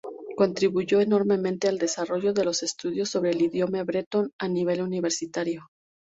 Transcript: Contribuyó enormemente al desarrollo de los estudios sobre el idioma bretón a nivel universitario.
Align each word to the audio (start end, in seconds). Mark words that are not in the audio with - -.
Contribuyó 0.35 0.99
enormemente 0.99 1.67
al 1.67 1.77
desarrollo 1.77 2.33
de 2.33 2.43
los 2.43 2.63
estudios 2.63 3.07
sobre 3.11 3.29
el 3.29 3.41
idioma 3.43 3.83
bretón 3.83 4.31
a 4.39 4.47
nivel 4.47 4.81
universitario. 4.81 5.69